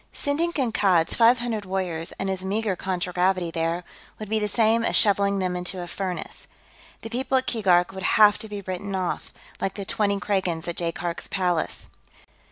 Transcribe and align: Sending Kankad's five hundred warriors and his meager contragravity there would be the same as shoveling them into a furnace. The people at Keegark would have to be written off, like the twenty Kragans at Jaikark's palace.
Sending 0.13 0.51
Kankad's 0.51 1.13
five 1.13 1.37
hundred 1.37 1.63
warriors 1.63 2.11
and 2.17 2.27
his 2.27 2.43
meager 2.43 2.75
contragravity 2.75 3.51
there 3.51 3.83
would 4.17 4.29
be 4.29 4.39
the 4.39 4.47
same 4.47 4.83
as 4.83 4.95
shoveling 4.95 5.37
them 5.37 5.55
into 5.55 5.79
a 5.83 5.85
furnace. 5.85 6.47
The 7.03 7.09
people 7.11 7.37
at 7.37 7.45
Keegark 7.45 7.91
would 7.91 8.01
have 8.17 8.39
to 8.39 8.49
be 8.49 8.61
written 8.61 8.95
off, 8.95 9.31
like 9.59 9.75
the 9.75 9.85
twenty 9.85 10.19
Kragans 10.19 10.67
at 10.67 10.77
Jaikark's 10.77 11.27
palace. 11.27 11.91